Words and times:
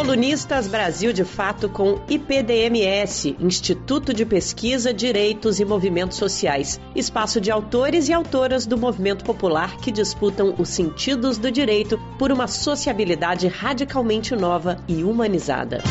Colunistas 0.00 0.66
Brasil 0.66 1.12
de 1.12 1.24
Fato 1.26 1.68
com 1.68 2.00
IPDMS, 2.08 3.36
Instituto 3.38 4.14
de 4.14 4.24
Pesquisa, 4.24 4.94
Direitos 4.94 5.60
e 5.60 5.64
Movimentos 5.66 6.16
Sociais. 6.16 6.80
Espaço 6.96 7.38
de 7.38 7.50
autores 7.50 8.08
e 8.08 8.12
autoras 8.14 8.64
do 8.64 8.78
movimento 8.78 9.22
popular 9.22 9.76
que 9.76 9.92
disputam 9.92 10.54
os 10.58 10.70
sentidos 10.70 11.36
do 11.36 11.50
direito 11.52 11.98
por 12.18 12.32
uma 12.32 12.48
sociabilidade 12.48 13.46
radicalmente 13.46 14.34
nova 14.34 14.82
e 14.88 15.04
humanizada. 15.04 15.82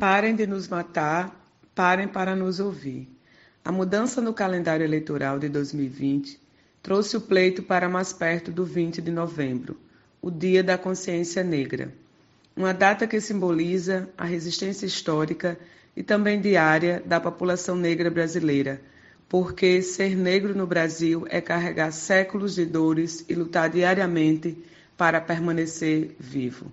Parem 0.00 0.34
de 0.34 0.46
nos 0.46 0.68
matar, 0.68 1.38
parem 1.74 2.08
para 2.08 2.34
nos 2.34 2.60
ouvir. 2.60 3.14
A 3.62 3.70
mudança 3.70 4.22
no 4.22 4.32
calendário 4.32 4.84
eleitoral 4.84 5.38
de 5.38 5.50
2020 5.50 6.40
trouxe 6.82 7.14
o 7.14 7.20
pleito 7.20 7.62
para 7.62 7.90
mais 7.90 8.10
perto 8.10 8.50
do 8.50 8.64
20 8.64 9.02
de 9.02 9.10
novembro 9.10 9.76
o 10.20 10.30
Dia 10.30 10.62
da 10.62 10.76
Consciência 10.76 11.42
Negra, 11.44 11.92
uma 12.56 12.74
data 12.74 13.06
que 13.06 13.20
simboliza 13.20 14.08
a 14.18 14.24
resistência 14.24 14.84
histórica 14.84 15.58
e 15.96 16.02
também 16.02 16.40
diária 16.40 17.02
da 17.06 17.20
população 17.20 17.76
negra 17.76 18.10
brasileira, 18.10 18.80
porque 19.28 19.80
ser 19.82 20.16
negro 20.16 20.54
no 20.54 20.66
Brasil 20.66 21.26
é 21.28 21.40
carregar 21.40 21.92
séculos 21.92 22.54
de 22.54 22.64
dores 22.64 23.24
e 23.28 23.34
lutar 23.34 23.70
diariamente 23.70 24.56
para 24.96 25.20
permanecer 25.20 26.16
vivo. 26.18 26.72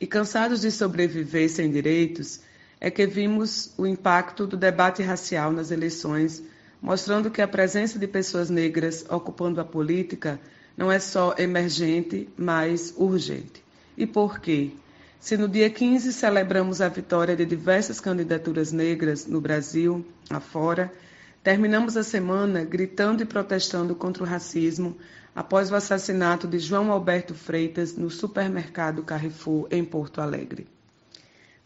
E 0.00 0.06
cansados 0.06 0.60
de 0.60 0.70
sobreviver 0.70 1.48
sem 1.48 1.70
direitos, 1.70 2.40
é 2.80 2.90
que 2.90 3.06
vimos 3.06 3.72
o 3.76 3.86
impacto 3.86 4.46
do 4.46 4.56
debate 4.56 5.02
racial 5.02 5.50
nas 5.50 5.70
eleições, 5.70 6.42
mostrando 6.80 7.30
que 7.30 7.40
a 7.40 7.48
presença 7.48 7.98
de 7.98 8.06
pessoas 8.06 8.50
negras 8.50 9.04
ocupando 9.08 9.60
a 9.60 9.64
política 9.64 10.38
não 10.76 10.92
é 10.92 10.98
só 10.98 11.34
emergente, 11.38 12.28
mas 12.36 12.92
urgente. 12.96 13.64
E 13.96 14.06
por 14.06 14.38
quê? 14.38 14.72
Se 15.18 15.36
no 15.36 15.48
dia 15.48 15.70
15 15.70 16.12
celebramos 16.12 16.80
a 16.80 16.88
vitória 16.88 17.34
de 17.34 17.44
diversas 17.44 17.98
candidaturas 17.98 18.70
negras 18.70 19.26
no 19.26 19.40
Brasil, 19.40 20.04
afora, 20.28 20.92
terminamos 21.42 21.96
a 21.96 22.04
semana 22.04 22.64
gritando 22.64 23.22
e 23.22 23.26
protestando 23.26 23.94
contra 23.94 24.22
o 24.22 24.26
racismo 24.26 24.96
após 25.34 25.70
o 25.70 25.74
assassinato 25.74 26.46
de 26.46 26.58
João 26.58 26.92
Alberto 26.92 27.34
Freitas 27.34 27.96
no 27.96 28.10
supermercado 28.10 29.02
Carrefour, 29.02 29.66
em 29.70 29.84
Porto 29.84 30.20
Alegre. 30.20 30.66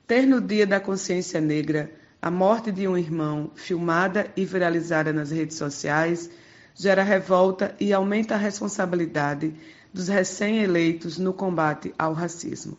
Ter 0.06 0.26
no 0.26 0.40
Dia 0.40 0.66
da 0.66 0.80
Consciência 0.80 1.40
Negra 1.40 1.90
a 2.22 2.30
morte 2.30 2.72
de 2.72 2.86
um 2.86 2.96
irmão 2.96 3.50
filmada 3.54 4.30
e 4.36 4.44
viralizada 4.44 5.12
nas 5.12 5.30
redes 5.30 5.56
sociais 5.56 6.30
gera 6.74 7.02
revolta 7.02 7.74
e 7.78 7.92
aumenta 7.92 8.34
a 8.34 8.38
responsabilidade 8.38 9.54
dos 9.92 10.08
recém-eleitos 10.08 11.18
no 11.18 11.32
combate 11.32 11.92
ao 11.98 12.12
racismo. 12.12 12.78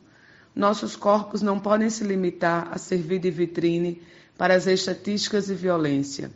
Nossos 0.56 0.96
corpos 0.96 1.42
não 1.42 1.60
podem 1.60 1.90
se 1.90 2.04
limitar 2.04 2.70
a 2.72 2.78
servir 2.78 3.20
de 3.20 3.32
vitrine 3.32 4.02
para 4.38 4.56
as 4.56 4.68
estatísticas 4.68 5.48
de 5.48 5.54
violência 5.54 6.32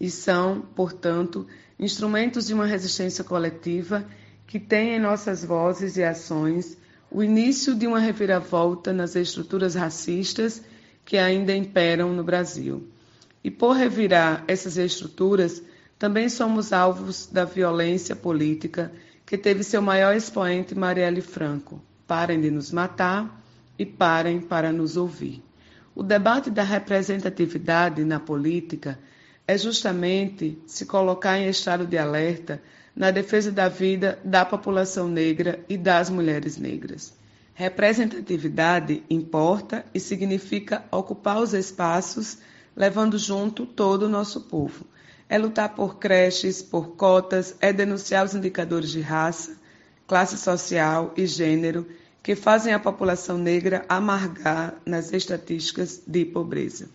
e 0.00 0.10
são, 0.10 0.62
portanto, 0.74 1.46
instrumentos 1.78 2.46
de 2.46 2.54
uma 2.54 2.66
resistência 2.66 3.22
coletiva 3.22 4.04
que 4.46 4.58
tem 4.58 4.94
em 4.94 4.98
nossas 4.98 5.44
vozes 5.44 5.96
e 5.96 6.02
ações 6.02 6.76
o 7.10 7.22
início 7.22 7.74
de 7.74 7.86
uma 7.86 7.98
reviravolta 7.98 8.92
nas 8.92 9.16
estruturas 9.16 9.74
racistas 9.74 10.62
que 11.04 11.18
ainda 11.18 11.54
imperam 11.54 12.12
no 12.12 12.22
Brasil. 12.22 12.86
E 13.42 13.50
por 13.50 13.72
revirar 13.76 14.44
essas 14.46 14.76
estruturas, 14.76 15.62
também 16.00 16.30
somos 16.30 16.72
alvos 16.72 17.26
da 17.26 17.44
violência 17.44 18.16
política 18.16 18.90
que 19.26 19.36
teve 19.36 19.62
seu 19.62 19.82
maior 19.82 20.16
expoente 20.16 20.74
Marielle 20.74 21.20
Franco. 21.20 21.78
Parem 22.06 22.40
de 22.40 22.50
nos 22.50 22.72
matar 22.72 23.38
e 23.78 23.84
parem 23.84 24.40
para 24.40 24.72
nos 24.72 24.96
ouvir. 24.96 25.42
O 25.94 26.02
debate 26.02 26.50
da 26.50 26.62
representatividade 26.62 28.02
na 28.02 28.18
política 28.18 28.98
é 29.46 29.58
justamente 29.58 30.58
se 30.66 30.86
colocar 30.86 31.38
em 31.38 31.50
estado 31.50 31.86
de 31.86 31.98
alerta 31.98 32.62
na 32.96 33.10
defesa 33.10 33.52
da 33.52 33.68
vida 33.68 34.18
da 34.24 34.42
população 34.42 35.06
negra 35.06 35.60
e 35.68 35.76
das 35.76 36.08
mulheres 36.08 36.56
negras. 36.56 37.12
Representatividade 37.52 39.02
importa 39.10 39.84
e 39.92 40.00
significa 40.00 40.82
ocupar 40.90 41.42
os 41.42 41.52
espaços, 41.52 42.38
levando 42.74 43.18
junto 43.18 43.66
todo 43.66 44.04
o 44.04 44.08
nosso 44.08 44.40
povo 44.40 44.86
é 45.30 45.38
lutar 45.38 45.68
por 45.76 45.96
creches, 45.96 46.60
por 46.60 46.96
cotas, 46.96 47.54
é 47.60 47.72
denunciar 47.72 48.26
os 48.26 48.34
indicadores 48.34 48.90
de 48.90 49.00
raça, 49.00 49.56
classe 50.04 50.36
social 50.36 51.14
e 51.16 51.24
gênero 51.24 51.86
que 52.20 52.34
fazem 52.34 52.74
a 52.74 52.80
população 52.80 53.38
negra 53.38 53.84
amargar 53.88 54.74
nas 54.84 55.12
estatísticas 55.12 56.02
de 56.04 56.24
pobreza. 56.24 56.90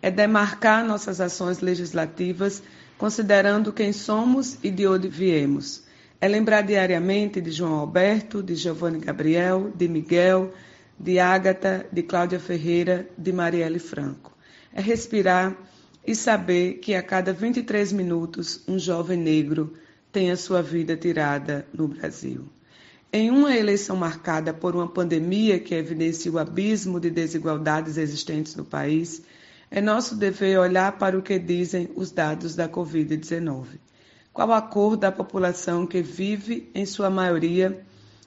É 0.00 0.08
demarcar 0.08 0.84
nossas 0.84 1.20
ações 1.20 1.58
legislativas 1.58 2.62
considerando 2.96 3.72
quem 3.72 3.92
somos 3.92 4.56
e 4.62 4.70
de 4.70 4.86
onde 4.86 5.08
viemos. 5.08 5.82
É 6.20 6.28
lembrar 6.28 6.62
diariamente 6.62 7.40
de 7.40 7.50
João 7.50 7.74
Alberto, 7.74 8.40
de 8.40 8.54
Giovanni 8.54 9.00
Gabriel, 9.00 9.72
de 9.74 9.88
Miguel, 9.88 10.54
de 10.96 11.18
Ágata, 11.18 11.84
de 11.90 12.04
Cláudia 12.04 12.38
Ferreira, 12.38 13.08
de 13.18 13.32
Marielle 13.32 13.80
Franco. 13.80 14.32
É 14.72 14.80
respirar 14.80 15.56
e 16.06 16.14
saber 16.14 16.74
que 16.74 16.94
a 16.94 17.02
cada 17.02 17.32
23 17.32 17.92
minutos 17.92 18.62
um 18.68 18.78
jovem 18.78 19.18
negro 19.18 19.74
tem 20.12 20.30
a 20.30 20.36
sua 20.36 20.62
vida 20.62 20.96
tirada 20.96 21.66
no 21.72 21.88
Brasil. 21.88 22.44
Em 23.12 23.30
uma 23.30 23.56
eleição 23.56 23.96
marcada 23.96 24.52
por 24.52 24.74
uma 24.74 24.88
pandemia 24.88 25.58
que 25.58 25.74
evidencia 25.74 26.32
o 26.32 26.38
abismo 26.38 27.00
de 27.00 27.10
desigualdades 27.10 27.96
existentes 27.96 28.54
no 28.56 28.64
país, 28.64 29.22
é 29.70 29.80
nosso 29.80 30.16
dever 30.16 30.58
olhar 30.58 30.98
para 30.98 31.18
o 31.18 31.22
que 31.22 31.38
dizem 31.38 31.88
os 31.96 32.10
dados 32.10 32.54
da 32.54 32.68
Covid-19. 32.68 33.66
Qual 34.32 34.52
a 34.52 34.60
cor 34.60 34.96
da 34.96 35.12
população 35.12 35.86
que 35.86 36.02
vive, 36.02 36.70
em 36.74 36.84
sua 36.84 37.08
maioria, 37.08 37.84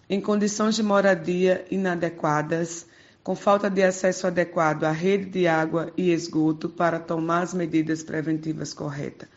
em 0.09 0.21
condições 0.21 0.75
de 0.75 0.83
moradia 0.83 1.65
inadequadas, 1.69 2.85
com 3.27 3.35
falta 3.35 3.69
de 3.69 3.83
acesso 3.83 4.25
adequado 4.25 4.85
à 4.85 4.91
rede 4.91 5.25
de 5.25 5.47
água 5.47 5.91
e 5.97 6.13
esgoto 6.13 6.69
para 6.69 6.97
tomar 6.97 7.41
as 7.41 7.53
medidas 7.53 8.01
preventivas 8.01 8.73
corretas? 8.73 9.27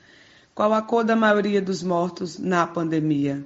Qual 0.55 0.73
a 0.73 0.81
cor 0.81 1.03
da 1.03 1.17
maioria 1.17 1.61
dos 1.61 1.83
mortos 1.83 2.39
na 2.39 2.65
pandemia? 2.69 3.45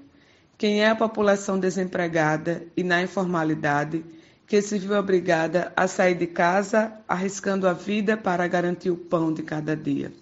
Quem 0.59 0.83
é 0.83 0.91
a 0.91 0.95
população 0.95 1.59
desempregada 1.59 2.63
e 2.77 2.85
na 2.85 3.01
informalidade 3.01 4.05
que 4.47 4.61
se 4.61 4.79
viu 4.79 4.99
obrigada 4.99 5.73
a 5.75 5.89
sair 5.89 6.15
de 6.15 6.27
casa 6.27 6.93
arriscando 7.09 7.67
a 7.67 7.73
vida 7.73 8.15
para 8.15 8.47
garantir 8.47 8.91
o 8.91 8.99
pão 8.99 9.33
de 9.33 9.43
cada 9.43 9.75
dia? 9.75 10.13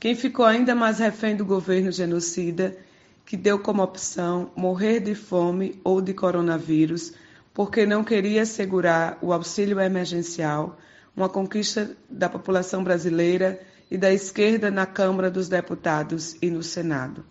Quem 0.00 0.14
ficou 0.14 0.46
ainda 0.46 0.74
mais 0.74 1.00
refém 1.00 1.36
do 1.36 1.44
governo 1.44 1.92
genocida 1.92 2.78
que 3.26 3.36
deu 3.36 3.58
como 3.58 3.82
opção 3.82 4.52
morrer 4.56 5.00
de 5.00 5.14
fome 5.14 5.78
ou 5.84 6.00
de 6.00 6.14
coronavírus? 6.14 7.12
Porque 7.52 7.84
não 7.84 8.04
queria 8.04 8.42
assegurar 8.42 9.18
o 9.20 9.32
auxílio 9.32 9.80
emergencial, 9.80 10.78
uma 11.16 11.28
conquista 11.28 11.96
da 12.08 12.28
população 12.28 12.84
brasileira 12.84 13.60
e 13.90 13.98
da 13.98 14.12
esquerda 14.12 14.70
na 14.70 14.86
Câmara 14.86 15.30
dos 15.30 15.48
Deputados 15.48 16.36
e 16.40 16.50
no 16.50 16.62
Senado. 16.62 17.24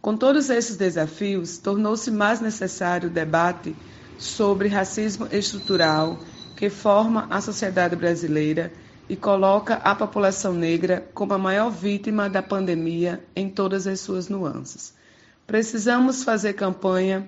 Com 0.00 0.16
todos 0.16 0.50
esses 0.50 0.76
desafios, 0.76 1.58
tornou-se 1.58 2.10
mais 2.10 2.40
necessário 2.40 3.08
o 3.08 3.12
debate 3.12 3.74
sobre 4.18 4.68
racismo 4.68 5.26
estrutural 5.30 6.18
que 6.56 6.68
forma 6.68 7.26
a 7.30 7.40
sociedade 7.40 7.96
brasileira 7.96 8.72
e 9.08 9.16
coloca 9.16 9.74
a 9.74 9.94
população 9.94 10.52
negra 10.52 11.08
como 11.14 11.32
a 11.32 11.38
maior 11.38 11.70
vítima 11.70 12.28
da 12.28 12.42
pandemia 12.42 13.24
em 13.34 13.48
todas 13.48 13.86
as 13.86 14.00
suas 14.00 14.28
nuances. 14.28 14.94
Precisamos 15.46 16.22
fazer 16.22 16.52
campanha 16.52 17.26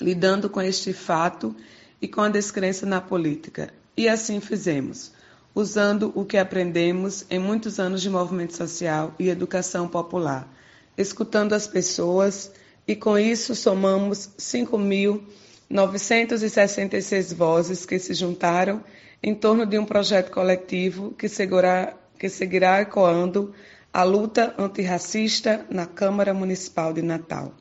lidando 0.00 0.50
com 0.50 0.60
este 0.60 0.92
fato 0.92 1.54
e 2.00 2.08
com 2.08 2.20
a 2.20 2.28
descrença 2.28 2.84
na 2.84 3.00
política. 3.00 3.72
E 3.96 4.08
assim 4.08 4.40
fizemos, 4.40 5.12
usando 5.54 6.10
o 6.14 6.24
que 6.24 6.36
aprendemos 6.36 7.24
em 7.30 7.38
muitos 7.38 7.78
anos 7.78 8.02
de 8.02 8.10
movimento 8.10 8.56
social 8.56 9.14
e 9.18 9.28
educação 9.28 9.86
popular, 9.86 10.52
escutando 10.98 11.52
as 11.52 11.66
pessoas 11.66 12.50
e 12.86 12.94
com 12.94 13.18
isso 13.18 13.54
somamos 13.54 14.28
5.966 14.38 17.34
vozes 17.34 17.86
que 17.86 17.98
se 17.98 18.12
juntaram 18.12 18.84
em 19.22 19.34
torno 19.34 19.64
de 19.64 19.78
um 19.78 19.86
projeto 19.86 20.30
coletivo 20.30 21.12
que 21.12 21.26
seguirá, 21.28 21.94
que 22.18 22.28
seguirá 22.28 22.82
ecoando 22.82 23.54
a 23.92 24.02
luta 24.02 24.54
antirracista 24.58 25.64
na 25.70 25.86
Câmara 25.86 26.34
Municipal 26.34 26.92
de 26.92 27.00
Natal. 27.00 27.54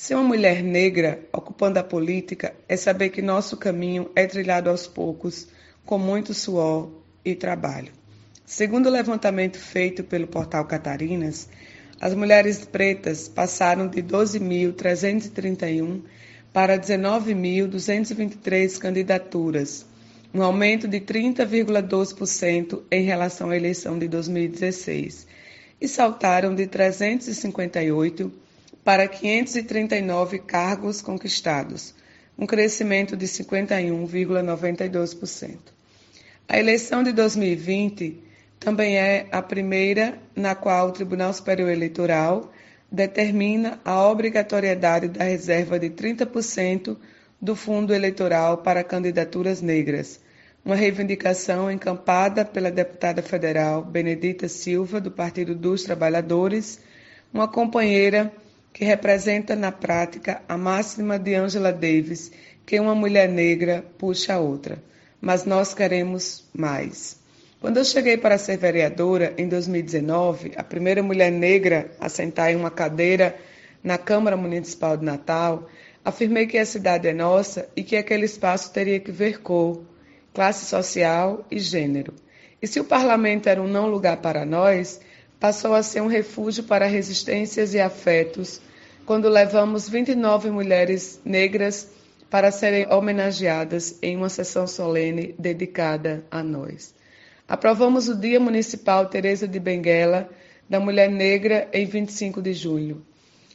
Ser 0.00 0.14
uma 0.14 0.24
mulher 0.24 0.62
negra 0.62 1.20
ocupando 1.30 1.78
a 1.78 1.84
política 1.84 2.54
é 2.66 2.74
saber 2.74 3.10
que 3.10 3.20
nosso 3.20 3.58
caminho 3.58 4.10
é 4.16 4.26
trilhado 4.26 4.70
aos 4.70 4.86
poucos, 4.86 5.46
com 5.84 5.98
muito 5.98 6.32
suor 6.32 6.90
e 7.22 7.34
trabalho. 7.34 7.92
Segundo 8.46 8.86
o 8.86 8.90
levantamento 8.90 9.58
feito 9.58 10.02
pelo 10.02 10.26
portal 10.26 10.64
Catarinas, 10.64 11.50
as 12.00 12.14
mulheres 12.14 12.64
pretas 12.64 13.28
passaram 13.28 13.88
de 13.88 14.02
12.331 14.02 16.00
para 16.50 16.78
19.223 16.78 18.78
candidaturas, 18.78 19.84
um 20.32 20.42
aumento 20.42 20.88
de 20.88 20.98
30,2% 20.98 22.84
em 22.90 23.02
relação 23.02 23.50
à 23.50 23.56
eleição 23.56 23.98
de 23.98 24.08
2016, 24.08 25.26
e 25.78 25.86
saltaram 25.86 26.54
de 26.54 26.66
358 26.66 28.48
para 28.84 29.08
539 29.08 30.38
cargos 30.40 31.00
conquistados, 31.02 31.94
um 32.38 32.46
crescimento 32.46 33.16
de 33.16 33.26
51,92%. 33.26 35.58
A 36.48 36.58
eleição 36.58 37.02
de 37.02 37.12
2020 37.12 38.22
também 38.58 38.98
é 38.98 39.26
a 39.30 39.40
primeira 39.40 40.18
na 40.34 40.54
qual 40.54 40.88
o 40.88 40.92
Tribunal 40.92 41.32
Superior 41.32 41.70
Eleitoral 41.70 42.52
determina 42.90 43.80
a 43.84 44.08
obrigatoriedade 44.08 45.08
da 45.08 45.24
reserva 45.24 45.78
de 45.78 45.90
30% 45.90 46.96
do 47.40 47.54
fundo 47.54 47.94
eleitoral 47.94 48.58
para 48.58 48.84
candidaturas 48.84 49.62
negras, 49.62 50.20
uma 50.64 50.74
reivindicação 50.74 51.70
encampada 51.70 52.44
pela 52.44 52.70
deputada 52.70 53.22
federal 53.22 53.82
Benedita 53.82 54.48
Silva, 54.48 55.00
do 55.00 55.10
Partido 55.10 55.54
dos 55.54 55.84
Trabalhadores, 55.84 56.80
uma 57.32 57.48
companheira 57.48 58.30
que 58.72 58.84
representa 58.84 59.56
na 59.56 59.72
prática 59.72 60.42
a 60.48 60.56
máxima 60.56 61.18
de 61.18 61.34
Angela 61.34 61.72
Davis, 61.72 62.30
que 62.64 62.78
uma 62.78 62.94
mulher 62.94 63.28
negra 63.28 63.84
puxa 63.98 64.34
a 64.34 64.38
outra. 64.38 64.82
Mas 65.20 65.44
nós 65.44 65.74
queremos 65.74 66.48
mais. 66.54 67.18
Quando 67.60 67.76
eu 67.76 67.84
cheguei 67.84 68.16
para 68.16 68.38
ser 68.38 68.56
vereadora 68.56 69.34
em 69.36 69.46
2019, 69.46 70.52
a 70.56 70.64
primeira 70.64 71.02
mulher 71.02 71.30
negra 71.30 71.90
a 72.00 72.08
sentar 72.08 72.50
em 72.50 72.56
uma 72.56 72.70
cadeira 72.70 73.36
na 73.84 73.98
Câmara 73.98 74.36
Municipal 74.36 74.96
de 74.96 75.04
Natal, 75.04 75.68
afirmei 76.02 76.46
que 76.46 76.56
a 76.56 76.64
cidade 76.64 77.06
é 77.06 77.12
nossa 77.12 77.68
e 77.76 77.82
que 77.82 77.96
aquele 77.96 78.24
espaço 78.24 78.72
teria 78.72 78.98
que 78.98 79.12
ver 79.12 79.42
cor, 79.42 79.84
classe 80.32 80.64
social 80.64 81.44
e 81.50 81.58
gênero. 81.58 82.14
E 82.62 82.66
se 82.66 82.80
o 82.80 82.84
parlamento 82.84 83.48
era 83.48 83.60
um 83.60 83.68
não 83.68 83.88
lugar 83.88 84.18
para 84.18 84.46
nós, 84.46 85.00
passou 85.40 85.74
a 85.74 85.82
ser 85.82 86.02
um 86.02 86.06
refúgio 86.06 86.62
para 86.64 86.86
resistências 86.86 87.72
e 87.72 87.80
afetos, 87.80 88.60
quando 89.06 89.28
levamos 89.28 89.88
29 89.88 90.50
mulheres 90.50 91.18
negras 91.24 91.88
para 92.28 92.52
serem 92.52 92.86
homenageadas 92.92 93.98
em 94.02 94.16
uma 94.16 94.28
sessão 94.28 94.66
solene 94.66 95.34
dedicada 95.38 96.24
a 96.30 96.42
nós. 96.42 96.94
Aprovamos 97.48 98.08
o 98.08 98.14
Dia 98.14 98.38
Municipal 98.38 99.06
Teresa 99.06 99.48
de 99.48 99.58
Benguela 99.58 100.28
da 100.68 100.78
Mulher 100.78 101.10
Negra 101.10 101.68
em 101.72 101.86
25 101.86 102.40
de 102.40 102.52
julho. 102.52 103.04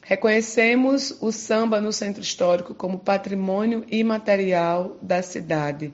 Reconhecemos 0.02 1.18
o 1.22 1.32
samba 1.32 1.80
no 1.80 1.94
Centro 1.94 2.22
Histórico 2.22 2.76
como 2.76 3.00
patrimônio 3.00 3.86
imaterial 3.90 4.98
da 5.02 5.22
cidade. 5.22 5.94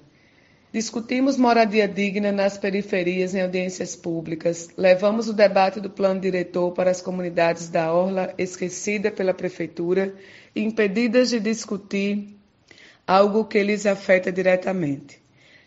Discutimos 0.73 1.35
moradia 1.35 1.85
digna 1.85 2.31
nas 2.31 2.57
periferias 2.57 3.35
em 3.35 3.41
audiências 3.41 3.93
públicas. 3.93 4.69
Levamos 4.77 5.27
o 5.27 5.33
debate 5.33 5.81
do 5.81 5.89
plano 5.89 6.21
diretor 6.21 6.71
para 6.71 6.89
as 6.89 7.01
comunidades 7.01 7.67
da 7.67 7.91
Orla 7.91 8.33
esquecida 8.37 9.11
pela 9.11 9.33
prefeitura 9.33 10.15
impedidas 10.55 11.29
de 11.29 11.41
discutir 11.41 12.37
algo 13.05 13.43
que 13.43 13.61
lhes 13.61 13.85
afeta 13.85 14.31
diretamente. 14.31 15.21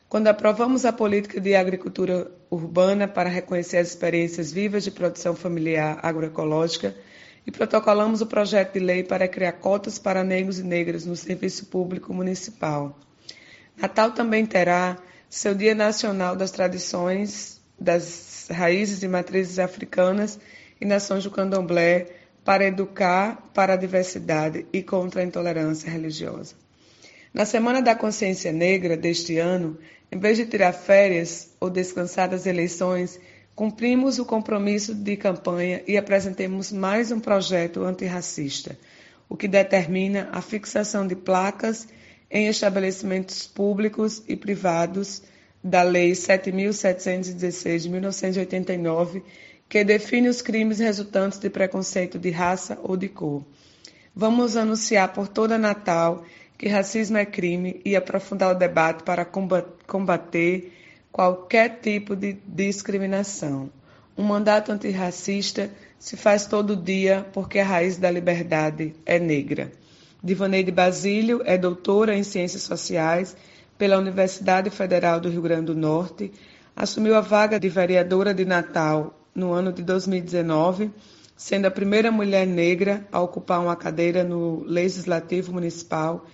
Quando 0.08 0.28
aprovamos 0.28 0.86
a 0.86 0.92
política 0.92 1.38
de 1.38 1.54
agricultura 1.54 2.30
urbana 2.50 3.06
para 3.06 3.28
reconhecer 3.28 3.76
as 3.76 3.88
experiências 3.88 4.52
vivas 4.52 4.84
de 4.84 4.90
produção 4.90 5.36
familiar 5.36 5.98
agroecológica 6.02 6.96
e 7.46 7.50
protocolamos 7.50 8.22
o 8.22 8.26
projeto 8.26 8.72
de 8.72 8.80
lei 8.80 9.02
para 9.02 9.28
criar 9.28 9.52
cotas 9.52 9.98
para 9.98 10.24
negros 10.24 10.58
e 10.58 10.62
negras 10.62 11.04
no 11.04 11.14
serviço 11.14 11.66
público 11.66 12.14
municipal. 12.14 12.98
Natal 13.76 14.12
também 14.12 14.46
terá 14.46 14.96
seu 15.28 15.54
Dia 15.54 15.74
Nacional 15.74 16.36
das 16.36 16.50
Tradições, 16.50 17.60
das 17.78 18.48
Raízes 18.50 19.02
e 19.02 19.08
Matrizes 19.08 19.58
Africanas 19.58 20.38
e 20.80 20.84
Nações 20.84 21.24
do 21.24 21.30
Candomblé 21.30 22.06
para 22.44 22.64
educar 22.64 23.50
para 23.54 23.72
a 23.72 23.76
diversidade 23.76 24.66
e 24.72 24.82
contra 24.82 25.22
a 25.22 25.24
intolerância 25.24 25.90
religiosa. 25.90 26.54
Na 27.32 27.44
Semana 27.44 27.82
da 27.82 27.96
Consciência 27.96 28.52
Negra 28.52 28.96
deste 28.96 29.38
ano, 29.38 29.76
em 30.12 30.18
vez 30.18 30.36
de 30.36 30.46
tirar 30.46 30.72
férias 30.72 31.50
ou 31.58 31.68
descansar 31.68 32.28
das 32.28 32.46
eleições, 32.46 33.18
cumprimos 33.56 34.18
o 34.18 34.24
compromisso 34.24 34.94
de 34.94 35.16
campanha 35.16 35.82
e 35.86 35.96
apresentemos 35.96 36.70
mais 36.70 37.10
um 37.10 37.18
projeto 37.18 37.82
antirracista, 37.82 38.78
o 39.28 39.36
que 39.36 39.48
determina 39.48 40.28
a 40.30 40.40
fixação 40.40 41.06
de 41.06 41.16
placas 41.16 41.88
em 42.34 42.48
estabelecimentos 42.48 43.46
públicos 43.46 44.20
e 44.26 44.34
privados 44.34 45.22
da 45.62 45.84
Lei 45.84 46.10
7.716 46.10 47.78
de 47.78 47.88
1989, 47.88 49.22
que 49.68 49.84
define 49.84 50.28
os 50.28 50.42
crimes 50.42 50.80
resultantes 50.80 51.38
de 51.38 51.48
preconceito 51.48 52.18
de 52.18 52.30
raça 52.30 52.76
ou 52.82 52.96
de 52.96 53.08
cor. 53.08 53.44
Vamos 54.14 54.56
anunciar 54.56 55.12
por 55.12 55.28
toda 55.28 55.56
Natal 55.56 56.24
que 56.58 56.68
racismo 56.68 57.16
é 57.16 57.24
crime 57.24 57.80
e 57.84 57.94
aprofundar 57.94 58.50
o 58.50 58.58
debate 58.58 59.04
para 59.04 59.24
combater 59.24 60.72
qualquer 61.12 61.78
tipo 61.80 62.16
de 62.16 62.36
discriminação. 62.46 63.70
Um 64.18 64.24
mandato 64.24 64.72
antirracista 64.72 65.70
se 66.00 66.16
faz 66.16 66.46
todo 66.46 66.76
dia 66.76 67.26
porque 67.32 67.60
a 67.60 67.64
raiz 67.64 67.96
da 67.96 68.10
liberdade 68.10 68.92
é 69.06 69.20
negra. 69.20 69.72
Divaneide 70.24 70.72
Basílio 70.72 71.42
é 71.44 71.58
doutora 71.58 72.16
em 72.16 72.22
Ciências 72.22 72.62
Sociais 72.62 73.36
pela 73.76 73.98
Universidade 73.98 74.70
Federal 74.70 75.20
do 75.20 75.28
Rio 75.28 75.42
Grande 75.42 75.66
do 75.66 75.74
Norte, 75.74 76.32
assumiu 76.74 77.14
a 77.14 77.20
vaga 77.20 77.60
de 77.60 77.68
vereadora 77.68 78.32
de 78.32 78.46
Natal 78.46 79.20
no 79.34 79.52
ano 79.52 79.70
de 79.70 79.82
2019, 79.82 80.90
sendo 81.36 81.66
a 81.66 81.70
primeira 81.70 82.10
mulher 82.10 82.46
negra 82.46 83.06
a 83.12 83.20
ocupar 83.20 83.60
uma 83.60 83.76
cadeira 83.76 84.24
no 84.24 84.64
Legislativo 84.64 85.52
Municipal 85.52 86.24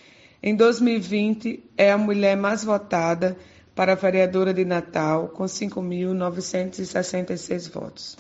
em 0.41 0.55
2020, 0.55 1.65
é 1.77 1.91
a 1.91 1.99
mulher 1.99 2.37
mais 2.37 2.63
votada 2.63 3.37
para 3.75 3.91
a 3.93 3.97
vereadora 3.97 4.55
de 4.55 4.65
Natal, 4.65 5.31
com 5.31 5.43
5.966 5.45 7.73
votos. 7.73 8.17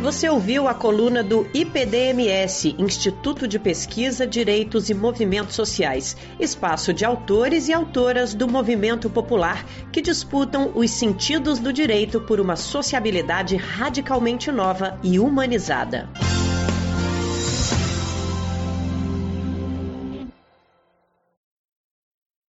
Você 0.00 0.30
ouviu 0.30 0.66
a 0.66 0.72
coluna 0.72 1.22
do 1.22 1.46
IPDMS, 1.52 2.74
Instituto 2.78 3.46
de 3.46 3.58
Pesquisa, 3.58 4.26
Direitos 4.26 4.88
e 4.88 4.94
Movimentos 4.94 5.54
Sociais, 5.54 6.16
espaço 6.38 6.94
de 6.94 7.04
autores 7.04 7.68
e 7.68 7.72
autoras 7.74 8.32
do 8.32 8.48
movimento 8.48 9.10
popular 9.10 9.62
que 9.92 10.00
disputam 10.00 10.72
os 10.74 10.90
sentidos 10.90 11.58
do 11.58 11.70
direito 11.70 12.18
por 12.18 12.40
uma 12.40 12.56
sociabilidade 12.56 13.56
radicalmente 13.56 14.50
nova 14.50 14.98
e 15.02 15.20
humanizada. 15.20 16.08